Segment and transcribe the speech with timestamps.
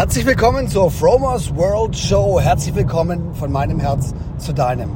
[0.00, 2.40] Herzlich willkommen zur Fromers World Show.
[2.40, 4.92] Herzlich willkommen von meinem Herz zu deinem.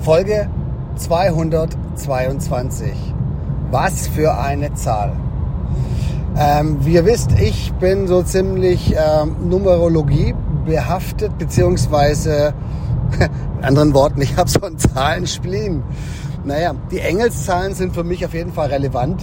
[0.00, 0.50] Folge
[0.96, 2.90] 222.
[3.70, 5.12] Was für eine Zahl.
[6.36, 10.34] Ähm, wie ihr wisst, ich bin so ziemlich ähm, Numerologie
[10.66, 12.52] behaftet, beziehungsweise,
[13.20, 15.84] in anderen Worten, ich habe so ein Zahlenspleen.
[16.42, 19.22] Naja, die Engelszahlen sind für mich auf jeden Fall relevant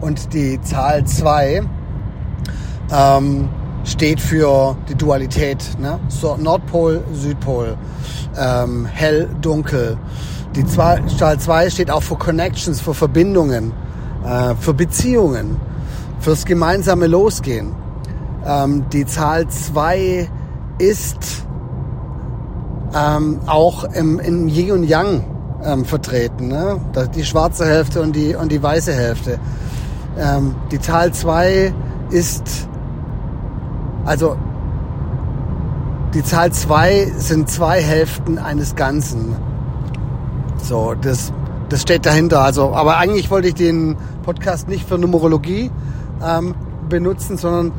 [0.00, 1.64] und die Zahl 2
[2.92, 3.48] ähm,
[3.84, 5.58] steht für die Dualität.
[5.78, 5.98] Ne?
[6.08, 7.76] So, Nordpol, Südpol,
[8.38, 9.96] ähm, hell, dunkel.
[10.56, 11.00] Die Zahl
[11.38, 13.72] 2 steht auch für Connections, für Verbindungen,
[14.24, 15.56] äh, für Beziehungen,
[16.18, 17.72] fürs gemeinsame Losgehen.
[18.44, 20.28] Ähm, die Zahl 2
[20.78, 21.46] ist
[22.94, 25.24] ähm, auch im, im Yin und Yang
[25.64, 26.48] ähm, vertreten.
[26.48, 26.80] Ne?
[27.14, 29.38] Die schwarze Hälfte und die, und die weiße Hälfte.
[30.18, 31.72] Ähm, die Zahl 2
[32.10, 32.68] ist
[34.10, 34.36] also
[36.14, 39.36] die Zahl 2 sind zwei Hälften eines Ganzen.
[40.60, 41.32] So, das,
[41.68, 42.40] das steht dahinter.
[42.40, 45.70] Also, aber eigentlich wollte ich den Podcast nicht für Numerologie
[46.26, 46.56] ähm,
[46.88, 47.70] benutzen, sondern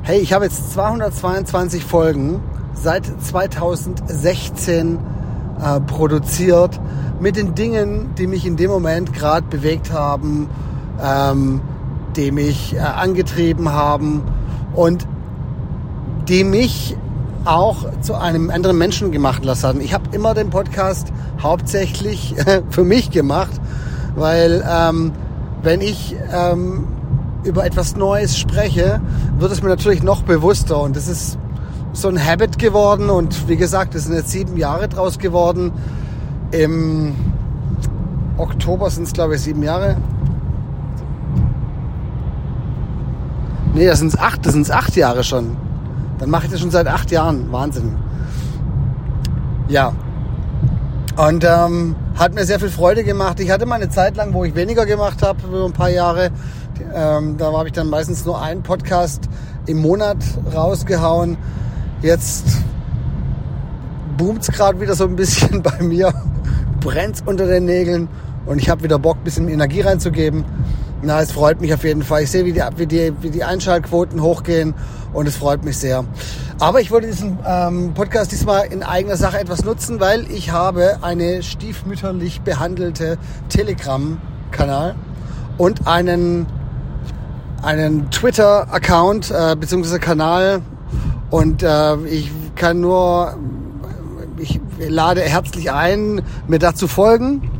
[0.00, 2.40] hey, ich habe jetzt 222 Folgen
[2.72, 4.98] seit 2016
[5.60, 6.80] äh, produziert
[7.20, 10.48] mit den Dingen, die mich in dem Moment gerade bewegt haben,
[10.98, 11.60] ähm,
[12.16, 14.22] die mich äh, angetrieben haben.
[14.74, 15.06] Und
[16.28, 16.96] die mich
[17.44, 19.80] auch zu einem anderen Menschen gemacht lassen.
[19.80, 22.34] Ich habe immer den Podcast hauptsächlich
[22.70, 23.52] für mich gemacht,
[24.16, 25.12] weil ähm,
[25.62, 26.86] wenn ich ähm,
[27.44, 29.00] über etwas Neues spreche,
[29.38, 31.38] wird es mir natürlich noch bewusster und das ist
[31.92, 35.72] so ein Habit geworden und wie gesagt, es sind jetzt sieben Jahre draus geworden.
[36.50, 37.14] Im
[38.38, 39.96] Oktober sind es glaube ich sieben Jahre.
[43.74, 45.56] Nee, das sind acht, das sind acht Jahre schon.
[46.18, 47.50] Dann mache ich das schon seit acht Jahren.
[47.52, 47.94] Wahnsinn.
[49.68, 49.92] Ja.
[51.16, 53.40] Und ähm, hat mir sehr viel Freude gemacht.
[53.40, 56.30] Ich hatte mal eine Zeit lang, wo ich weniger gemacht habe, über ein paar Jahre.
[56.94, 59.28] Ähm, da habe ich dann meistens nur einen Podcast
[59.66, 60.18] im Monat
[60.54, 61.36] rausgehauen.
[62.02, 62.44] Jetzt
[64.16, 66.12] boomt es gerade wieder so ein bisschen bei mir,
[66.80, 68.08] brennt unter den Nägeln
[68.46, 70.44] und ich habe wieder Bock, bisschen Energie reinzugeben.
[71.06, 72.22] Na, es freut mich auf jeden Fall.
[72.22, 74.72] Ich sehe, wie die, wie die, wie die Einschaltquoten hochgehen
[75.12, 76.06] und es freut mich sehr.
[76.58, 81.00] Aber ich wollte diesen ähm, Podcast diesmal in eigener Sache etwas nutzen, weil ich habe
[81.02, 83.18] eine stiefmütterlich behandelte
[83.50, 84.94] Telegram-Kanal
[85.58, 86.46] und einen,
[87.62, 89.98] einen Twitter-Account äh, bzw.
[89.98, 90.62] Kanal
[91.28, 93.36] und äh, ich kann nur,
[94.38, 97.50] ich lade herzlich ein, mir dazu folgen.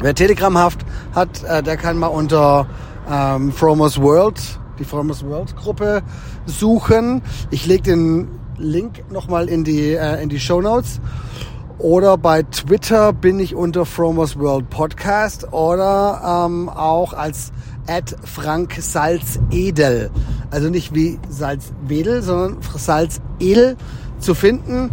[0.00, 0.80] Wer Telegram haft,
[1.12, 2.66] hat, äh, der kann mal unter
[3.10, 4.40] ähm, Fromos World,
[4.78, 6.02] die Fromos World Gruppe
[6.46, 7.22] suchen.
[7.50, 8.28] Ich lege den
[8.58, 11.00] Link nochmal in die, äh, in die Show Notes.
[11.78, 17.52] Oder bei Twitter bin ich unter Fromos World Podcast oder ähm, auch als
[17.88, 20.10] at Frank Salzedel.
[20.50, 23.76] Also nicht wie Salzwedel, sondern Salzedel
[24.20, 24.90] zu finden.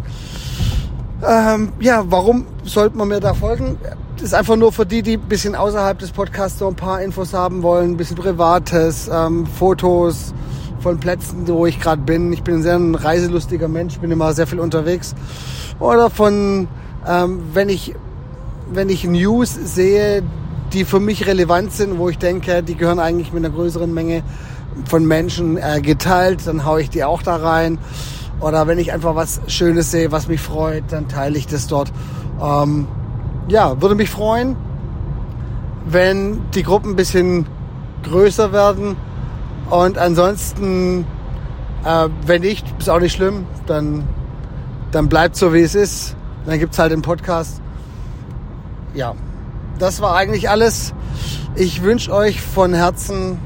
[1.28, 3.78] Ähm, ja, warum sollte man mir da folgen?
[4.16, 7.02] Das ist einfach nur für die, die ein bisschen außerhalb des Podcasts so ein paar
[7.02, 10.34] Infos haben wollen, ein bisschen Privates, ähm, Fotos
[10.80, 12.32] von Plätzen, wo ich gerade bin.
[12.32, 15.14] Ich bin ein sehr reiselustiger Mensch, bin immer sehr viel unterwegs.
[15.80, 16.68] Oder von,
[17.08, 17.96] ähm, wenn ich
[18.72, 20.24] wenn ich News sehe,
[20.74, 24.24] die für mich relevant sind, wo ich denke, die gehören eigentlich mit einer größeren Menge
[24.86, 27.80] von Menschen äh, geteilt, dann haue ich die auch da rein.
[28.40, 31.92] Oder wenn ich einfach was Schönes sehe, was mich freut, dann teile ich das dort.
[32.42, 32.88] Ähm,
[33.48, 34.56] ja, würde mich freuen,
[35.86, 37.46] wenn die Gruppen ein bisschen
[38.04, 38.96] größer werden.
[39.70, 41.06] Und ansonsten,
[41.84, 44.08] äh, wenn nicht, ist auch nicht schlimm, dann,
[44.92, 46.16] dann bleibt so wie es ist.
[46.46, 47.62] Dann gibt's halt den Podcast.
[48.94, 49.14] Ja,
[49.78, 50.94] das war eigentlich alles.
[51.56, 53.40] Ich wünsche euch von Herzen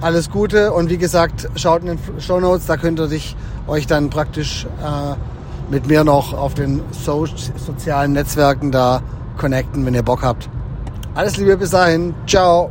[0.00, 3.36] alles Gute und wie gesagt, schaut in den Show Notes, da könnt ihr dich,
[3.70, 5.14] euch dann praktisch äh,
[5.70, 9.00] mit mir noch auf den so sozialen Netzwerken da
[9.38, 10.48] connecten, wenn ihr Bock habt.
[11.14, 12.14] Alles Liebe bis dahin.
[12.26, 12.70] Ciao.